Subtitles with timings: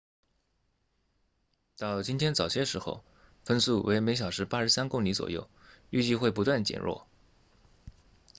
[1.77, 3.03] 到今天早些时候
[3.45, 5.47] 风速为每小时83公里左右
[5.91, 7.05] 预计会不断减弱